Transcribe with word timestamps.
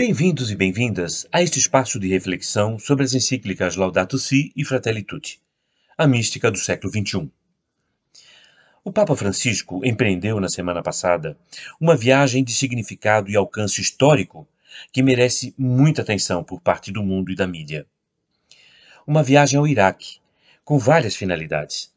Bem-vindos 0.00 0.52
e 0.52 0.54
bem-vindas 0.54 1.26
a 1.32 1.42
este 1.42 1.58
espaço 1.58 1.98
de 1.98 2.06
reflexão 2.06 2.78
sobre 2.78 3.04
as 3.04 3.14
encíclicas 3.14 3.74
Laudato 3.74 4.16
Si 4.16 4.52
e 4.54 4.64
Fratelli 4.64 5.02
Tutti, 5.02 5.40
a 5.98 6.06
mística 6.06 6.52
do 6.52 6.56
século 6.56 6.92
XXI. 6.92 7.28
O 8.84 8.92
Papa 8.92 9.16
Francisco 9.16 9.84
empreendeu 9.84 10.38
na 10.38 10.48
semana 10.48 10.84
passada 10.84 11.36
uma 11.80 11.96
viagem 11.96 12.44
de 12.44 12.52
significado 12.52 13.28
e 13.28 13.34
alcance 13.34 13.80
histórico 13.80 14.46
que 14.92 15.02
merece 15.02 15.52
muita 15.58 16.02
atenção 16.02 16.44
por 16.44 16.60
parte 16.60 16.92
do 16.92 17.02
mundo 17.02 17.32
e 17.32 17.34
da 17.34 17.48
mídia. 17.48 17.84
Uma 19.04 19.24
viagem 19.24 19.58
ao 19.58 19.66
Iraque, 19.66 20.20
com 20.64 20.78
várias 20.78 21.16
finalidades. 21.16 21.92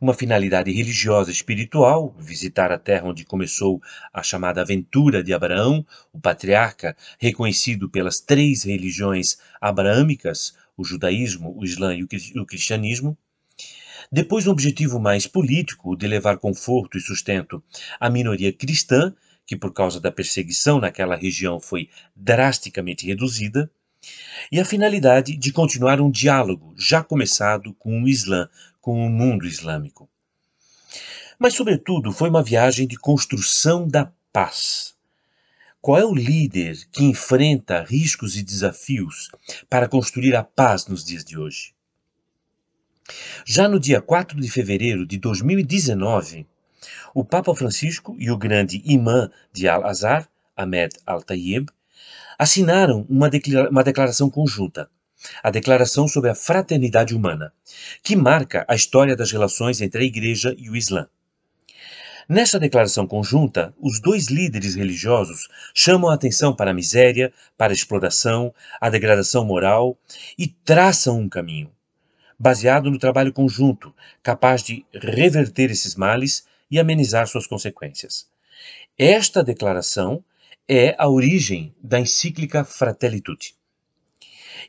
Uma 0.00 0.14
finalidade 0.14 0.70
religiosa 0.70 1.30
e 1.30 1.32
espiritual, 1.32 2.14
visitar 2.18 2.72
a 2.72 2.78
terra 2.78 3.06
onde 3.06 3.24
começou 3.24 3.80
a 4.12 4.22
chamada 4.22 4.60
aventura 4.60 5.22
de 5.22 5.32
Abraão, 5.32 5.84
o 6.12 6.20
patriarca 6.20 6.96
reconhecido 7.18 7.88
pelas 7.88 8.20
três 8.20 8.64
religiões 8.64 9.38
abraâmicas, 9.60 10.54
o 10.76 10.84
judaísmo, 10.84 11.54
o 11.56 11.64
islã 11.64 11.94
e 11.94 12.02
o 12.02 12.46
cristianismo. 12.46 13.16
Depois, 14.10 14.46
um 14.46 14.50
objetivo 14.50 14.98
mais 14.98 15.26
político, 15.26 15.96
de 15.96 16.06
levar 16.08 16.38
conforto 16.38 16.98
e 16.98 17.00
sustento 17.00 17.62
à 17.98 18.10
minoria 18.10 18.52
cristã, 18.52 19.14
que 19.46 19.56
por 19.56 19.72
causa 19.72 20.00
da 20.00 20.12
perseguição 20.12 20.80
naquela 20.80 21.16
região 21.16 21.60
foi 21.60 21.88
drasticamente 22.14 23.06
reduzida 23.06 23.70
e 24.50 24.58
a 24.58 24.64
finalidade 24.64 25.36
de 25.36 25.52
continuar 25.52 26.00
um 26.00 26.10
diálogo 26.10 26.74
já 26.76 27.02
começado 27.02 27.74
com 27.74 28.02
o 28.02 28.08
Islã, 28.08 28.48
com 28.80 29.06
o 29.06 29.10
mundo 29.10 29.46
islâmico. 29.46 30.08
Mas, 31.38 31.54
sobretudo, 31.54 32.12
foi 32.12 32.28
uma 32.28 32.42
viagem 32.42 32.86
de 32.86 32.96
construção 32.96 33.88
da 33.88 34.12
paz. 34.32 34.94
Qual 35.80 35.98
é 35.98 36.04
o 36.04 36.14
líder 36.14 36.76
que 36.92 37.04
enfrenta 37.04 37.82
riscos 37.82 38.36
e 38.36 38.42
desafios 38.42 39.30
para 39.68 39.88
construir 39.88 40.36
a 40.36 40.44
paz 40.44 40.86
nos 40.86 41.02
dias 41.02 41.24
de 41.24 41.38
hoje? 41.38 41.74
Já 43.46 43.66
no 43.68 43.80
dia 43.80 44.00
4 44.02 44.38
de 44.40 44.50
fevereiro 44.50 45.06
de 45.06 45.18
2019, 45.18 46.46
o 47.14 47.24
Papa 47.24 47.54
Francisco 47.54 48.14
e 48.18 48.30
o 48.30 48.36
grande 48.36 48.82
imã 48.84 49.30
de 49.52 49.66
Al-Azhar, 49.66 50.28
Ahmed 50.56 50.94
Al-Tayyib, 51.06 51.70
assinaram 52.40 53.04
uma, 53.06 53.28
uma 53.70 53.84
declaração 53.84 54.30
conjunta, 54.30 54.88
a 55.42 55.50
Declaração 55.50 56.08
sobre 56.08 56.30
a 56.30 56.34
Fraternidade 56.34 57.14
Humana, 57.14 57.52
que 58.02 58.16
marca 58.16 58.64
a 58.66 58.74
história 58.74 59.14
das 59.14 59.30
relações 59.30 59.82
entre 59.82 60.02
a 60.02 60.06
Igreja 60.06 60.54
e 60.56 60.70
o 60.70 60.74
Islã. 60.74 61.06
Nessa 62.26 62.58
declaração 62.58 63.06
conjunta, 63.06 63.74
os 63.78 64.00
dois 64.00 64.28
líderes 64.28 64.74
religiosos 64.74 65.48
chamam 65.74 66.08
a 66.08 66.14
atenção 66.14 66.56
para 66.56 66.70
a 66.70 66.74
miséria, 66.74 67.30
para 67.58 67.74
a 67.74 67.74
exploração, 67.74 68.54
a 68.80 68.88
degradação 68.88 69.44
moral 69.44 69.98
e 70.38 70.46
traçam 70.46 71.20
um 71.20 71.28
caminho, 71.28 71.70
baseado 72.38 72.90
no 72.90 72.98
trabalho 72.98 73.34
conjunto, 73.34 73.94
capaz 74.22 74.62
de 74.62 74.86
reverter 74.94 75.70
esses 75.70 75.94
males 75.94 76.46
e 76.70 76.80
amenizar 76.80 77.26
suas 77.26 77.46
consequências. 77.46 78.26
Esta 78.96 79.44
declaração 79.44 80.24
é 80.72 80.94
a 80.96 81.08
origem 81.08 81.74
da 81.82 81.98
encíclica 81.98 82.62
Fratelli 82.62 83.20
Tutti. 83.20 83.56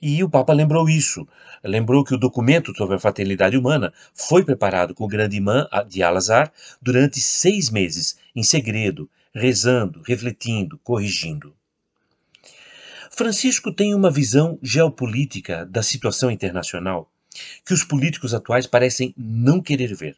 E 0.01 0.23
o 0.23 0.29
Papa 0.29 0.51
lembrou 0.51 0.89
isso. 0.89 1.27
Lembrou 1.63 2.03
que 2.03 2.15
o 2.15 2.17
documento 2.17 2.75
sobre 2.75 2.95
a 2.95 2.99
fraternidade 2.99 3.55
humana 3.55 3.93
foi 4.11 4.43
preparado 4.43 4.95
com 4.95 5.03
o 5.03 5.07
grande 5.07 5.37
imã 5.37 5.67
de 5.87 6.01
Al-Azhar 6.01 6.51
durante 6.81 7.21
seis 7.21 7.69
meses, 7.69 8.17
em 8.35 8.41
segredo, 8.41 9.07
rezando, 9.31 10.01
refletindo, 10.01 10.79
corrigindo. 10.79 11.53
Francisco 13.11 13.71
tem 13.71 13.93
uma 13.93 14.09
visão 14.09 14.57
geopolítica 14.59 15.67
da 15.67 15.83
situação 15.83 16.31
internacional 16.31 17.11
que 17.63 17.75
os 17.75 17.83
políticos 17.83 18.33
atuais 18.33 18.65
parecem 18.65 19.13
não 19.15 19.61
querer 19.61 19.93
ver 19.93 20.17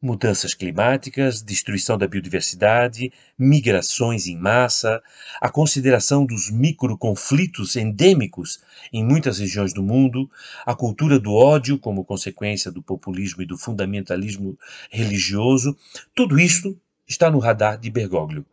mudanças 0.00 0.54
climáticas, 0.54 1.42
destruição 1.42 1.96
da 1.96 2.06
biodiversidade, 2.06 3.12
migrações 3.38 4.26
em 4.26 4.36
massa, 4.36 5.02
a 5.40 5.48
consideração 5.48 6.24
dos 6.24 6.50
microconflitos 6.50 7.76
endêmicos 7.76 8.60
em 8.92 9.04
muitas 9.04 9.38
regiões 9.38 9.72
do 9.72 9.82
mundo, 9.82 10.30
a 10.64 10.74
cultura 10.74 11.18
do 11.18 11.32
ódio 11.32 11.78
como 11.78 12.04
consequência 12.04 12.70
do 12.70 12.82
populismo 12.82 13.42
e 13.42 13.46
do 13.46 13.56
fundamentalismo 13.56 14.58
religioso, 14.90 15.76
tudo 16.14 16.38
isto 16.38 16.78
está 17.08 17.30
no 17.30 17.38
radar 17.38 17.78
de 17.78 17.90
Bergoglio 17.90 18.44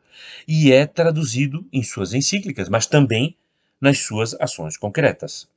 e 0.48 0.72
é 0.72 0.86
traduzido 0.86 1.68
em 1.72 1.84
suas 1.84 2.14
encíclicas, 2.14 2.70
mas 2.70 2.86
também 2.86 3.36
nas 3.81 4.00
suas 4.00 4.34
ações 4.40 4.78
concretas. 4.78 5.48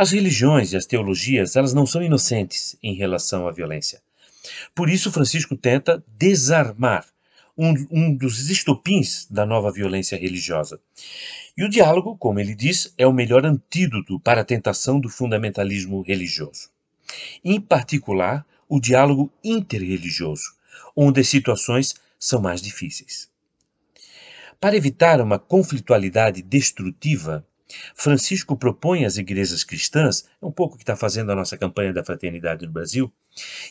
As 0.00 0.12
religiões 0.12 0.72
e 0.72 0.78
as 0.78 0.86
teologias, 0.86 1.56
elas 1.56 1.74
não 1.74 1.84
são 1.84 2.02
inocentes 2.02 2.74
em 2.82 2.94
relação 2.94 3.46
à 3.46 3.52
violência. 3.52 4.00
Por 4.74 4.88
isso, 4.88 5.12
Francisco 5.12 5.54
tenta 5.54 6.02
desarmar 6.16 7.06
um, 7.54 7.74
um 7.90 8.16
dos 8.16 8.48
estopins 8.48 9.26
da 9.30 9.44
nova 9.44 9.70
violência 9.70 10.16
religiosa. 10.16 10.80
E 11.54 11.62
o 11.62 11.68
diálogo, 11.68 12.16
como 12.16 12.40
ele 12.40 12.54
diz, 12.54 12.94
é 12.96 13.06
o 13.06 13.12
melhor 13.12 13.44
antídoto 13.44 14.18
para 14.18 14.40
a 14.40 14.44
tentação 14.44 14.98
do 14.98 15.10
fundamentalismo 15.10 16.00
religioso. 16.00 16.70
Em 17.44 17.60
particular, 17.60 18.46
o 18.66 18.80
diálogo 18.80 19.30
interreligioso, 19.44 20.54
onde 20.96 21.20
as 21.20 21.28
situações 21.28 21.94
são 22.18 22.40
mais 22.40 22.62
difíceis. 22.62 23.28
Para 24.58 24.78
evitar 24.78 25.20
uma 25.20 25.38
conflitualidade 25.38 26.40
destrutiva, 26.40 27.46
Francisco 27.94 28.56
propõe 28.56 29.04
às 29.04 29.16
igrejas 29.16 29.64
cristãs, 29.64 30.24
é 30.40 30.46
um 30.46 30.52
pouco 30.52 30.74
o 30.74 30.76
que 30.76 30.82
está 30.82 30.96
fazendo 30.96 31.32
a 31.32 31.36
nossa 31.36 31.56
campanha 31.56 31.92
da 31.92 32.04
fraternidade 32.04 32.66
no 32.66 32.72
Brasil, 32.72 33.12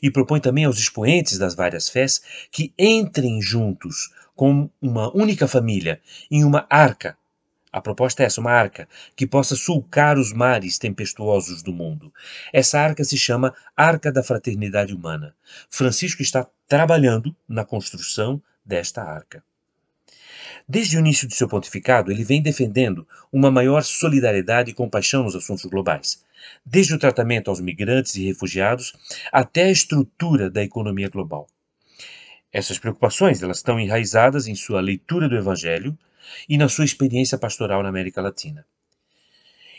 e 0.02 0.10
propõe 0.10 0.40
também 0.40 0.66
aos 0.66 0.78
expoentes 0.78 1.38
das 1.38 1.56
várias 1.56 1.90
fés 1.90 2.22
que 2.52 2.74
entrem 2.78 3.42
juntos 3.42 4.12
com 4.36 4.70
uma 4.82 5.16
única 5.16 5.48
família 5.48 6.00
em 6.32 6.44
uma 6.44 6.66
arca. 6.70 7.18
A 7.72 7.82
proposta 7.82 8.24
é 8.24 8.26
essa, 8.26 8.42
uma 8.42 8.52
arca 8.52 8.88
que 9.16 9.28
possa 9.28 9.56
sulcar 9.56 10.18
os 10.18 10.34
mares 10.34 10.80
tempestuosos 10.80 11.62
do 11.62 11.72
mundo. 11.72 12.12
Essa 12.52 12.80
arca 12.80 13.04
se 13.04 13.18
chama 13.18 13.54
Arca 13.78 14.12
da 14.12 14.24
Fraternidade 14.24 14.94
Humana. 14.94 15.36
Francisco 15.70 16.22
está 16.22 16.48
trabalhando 16.68 17.36
na 17.48 17.64
construção 17.64 18.42
desta 18.66 19.04
arca. 19.04 19.44
Desde 20.72 20.98
o 20.98 21.00
início 21.00 21.28
de 21.28 21.34
seu 21.34 21.48
pontificado, 21.48 22.12
ele 22.12 22.24
vem 22.24 22.44
defendendo 22.44 23.08
uma 23.34 23.50
maior 23.50 23.82
solidariedade 23.82 24.70
e 24.70 24.74
compaixão 24.76 25.24
nos 25.24 25.36
assuntos 25.36 25.66
globais, 25.66 26.24
desde 26.64 26.94
o 26.94 27.00
tratamento 27.00 27.50
aos 27.50 27.60
migrantes 27.60 28.14
e 28.14 28.28
refugiados 28.28 28.94
até 29.32 29.64
a 29.64 29.72
estrutura 29.72 30.48
da 30.48 30.64
economia 30.64 31.10
global. 31.10 31.48
Essas 32.54 32.78
preocupações 32.78 33.42
elas 33.42 33.58
estão 33.58 33.80
enraizadas 33.80 34.46
em 34.46 34.54
sua 34.54 34.80
leitura 34.80 35.28
do 35.28 35.36
Evangelho 35.36 35.98
e 36.48 36.56
na 36.56 36.70
sua 36.70 36.86
experiência 36.86 37.36
pastoral 37.36 37.82
na 37.82 37.90
América 37.90 38.22
Latina. 38.22 38.64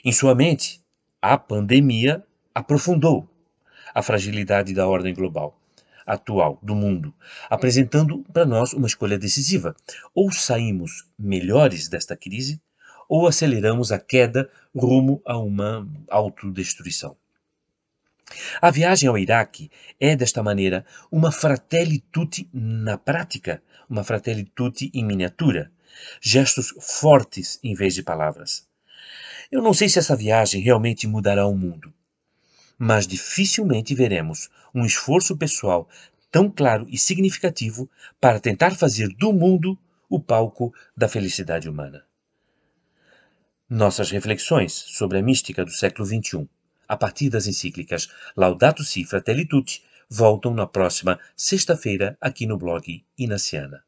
Em 0.04 0.10
sua 0.10 0.34
mente, 0.34 0.80
a 1.22 1.38
pandemia 1.38 2.20
aprofundou 2.52 3.28
a 3.94 4.02
fragilidade 4.02 4.74
da 4.74 4.88
ordem 4.88 5.14
global 5.14 5.59
atual 6.06 6.58
do 6.62 6.74
mundo, 6.74 7.14
apresentando 7.48 8.24
para 8.32 8.46
nós 8.46 8.72
uma 8.72 8.86
escolha 8.86 9.18
decisiva. 9.18 9.74
Ou 10.14 10.30
saímos 10.32 11.06
melhores 11.18 11.88
desta 11.88 12.16
crise, 12.16 12.60
ou 13.08 13.26
aceleramos 13.26 13.90
a 13.90 13.98
queda 13.98 14.48
rumo 14.74 15.20
a 15.26 15.36
uma 15.36 15.88
autodestruição. 16.08 17.16
A 18.62 18.70
viagem 18.70 19.08
ao 19.08 19.18
Iraque 19.18 19.70
é, 19.98 20.14
desta 20.14 20.42
maneira, 20.42 20.84
uma 21.10 21.32
fratelli 21.32 21.98
tutti 22.12 22.48
na 22.52 22.96
prática, 22.96 23.60
uma 23.88 24.04
fratelli 24.04 24.44
tutti 24.44 24.90
em 24.94 25.04
miniatura. 25.04 25.72
Gestos 26.20 26.72
fortes 26.80 27.58
em 27.64 27.74
vez 27.74 27.94
de 27.94 28.02
palavras. 28.02 28.68
Eu 29.50 29.60
não 29.60 29.74
sei 29.74 29.88
se 29.88 29.98
essa 29.98 30.14
viagem 30.14 30.62
realmente 30.62 31.08
mudará 31.08 31.44
o 31.46 31.56
mundo, 31.56 31.92
mas 32.82 33.06
dificilmente 33.06 33.94
veremos 33.94 34.48
um 34.74 34.86
esforço 34.86 35.36
pessoal 35.36 35.86
tão 36.30 36.50
claro 36.50 36.86
e 36.88 36.96
significativo 36.96 37.90
para 38.18 38.40
tentar 38.40 38.74
fazer 38.74 39.08
do 39.08 39.34
mundo 39.34 39.78
o 40.08 40.18
palco 40.18 40.72
da 40.96 41.06
felicidade 41.06 41.68
humana. 41.68 42.02
Nossas 43.68 44.10
reflexões 44.10 44.72
sobre 44.72 45.18
a 45.18 45.22
mística 45.22 45.62
do 45.62 45.70
século 45.70 46.06
XXI, 46.06 46.48
a 46.88 46.96
partir 46.96 47.28
das 47.28 47.46
encíclicas 47.46 48.08
Laudato 48.34 48.82
Si 48.82 49.04
Fratelli 49.04 49.46
Tutti, 49.46 49.84
voltam 50.08 50.54
na 50.54 50.66
próxima 50.66 51.20
sexta-feira 51.36 52.16
aqui 52.18 52.46
no 52.46 52.56
blog 52.56 53.04
Inaciana. 53.18 53.84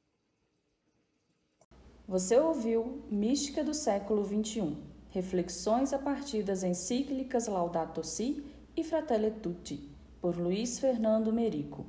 Você 2.06 2.36
ouviu 2.36 3.02
Mística 3.10 3.64
do 3.64 3.72
século 3.72 4.22
XXI, 4.22 4.76
reflexões 5.08 5.94
a 5.94 5.98
partir 5.98 6.42
das 6.42 6.62
encíclicas 6.62 7.46
Laudato 7.46 8.04
Si 8.04 8.51
e 8.74 8.82
Fratelli 8.82 9.30
Tutti, 9.30 9.90
por 10.20 10.36
Luiz 10.36 10.78
Fernando 10.78 11.30
Merico. 11.32 11.84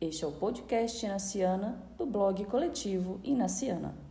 Este 0.00 0.24
é 0.24 0.26
o 0.26 0.32
podcast 0.32 1.06
Inaciana 1.06 1.80
do 1.96 2.04
blog 2.04 2.44
coletivo 2.46 3.20
Inaciana. 3.22 4.03